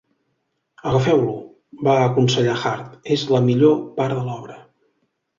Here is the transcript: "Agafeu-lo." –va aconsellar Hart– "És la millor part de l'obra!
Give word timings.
"Agafeu-lo." 0.91 1.33
–va 1.81 1.97
aconsellar 2.05 2.55
Hart– 2.61 2.95
"És 3.17 3.25
la 3.33 3.43
millor 3.49 3.75
part 3.99 4.15
de 4.21 4.23
l'obra! 4.31 4.57